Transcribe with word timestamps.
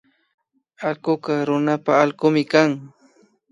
Allkuka 0.87 1.33
runapa 1.47 1.91
ayllumi 2.01 2.43
kan 2.51 2.69